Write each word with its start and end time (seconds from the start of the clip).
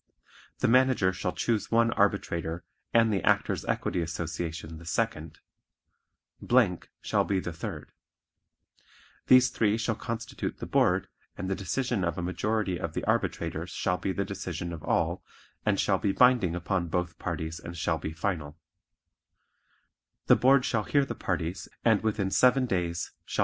The 0.61 0.67
Manager 0.67 1.13
shall 1.13 1.31
choose 1.31 1.69
one 1.69 1.91
arbitrator 1.93 2.63
and 2.91 3.13
the 3.13 3.21
Actors' 3.21 3.63
Equity 3.65 4.01
Association 4.01 4.79
the 4.79 4.83
second. 4.87 5.37
shall 7.03 7.23
be 7.23 7.39
the 7.39 7.53
third. 7.53 7.91
These 9.27 9.49
three 9.51 9.77
shall 9.77 9.93
constitute 9.93 10.57
the 10.57 10.65
Board 10.65 11.07
and 11.37 11.51
the 11.51 11.55
decision 11.55 12.03
of 12.03 12.17
a 12.17 12.23
majority 12.23 12.79
of 12.79 12.95
the 12.95 13.03
arbitrators 13.05 13.69
shall 13.69 13.99
be 13.99 14.11
the 14.11 14.25
decision 14.25 14.73
of 14.73 14.81
all 14.83 15.21
and 15.67 15.79
shall 15.79 15.99
be 15.99 16.11
binding 16.13 16.55
upon 16.55 16.87
both 16.87 17.19
parties 17.19 17.59
and 17.59 17.77
shall 17.77 17.99
be 17.99 18.11
final. 18.11 18.57